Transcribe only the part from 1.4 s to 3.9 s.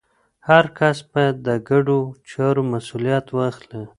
د ګډو چارو مسوولیت واخلي.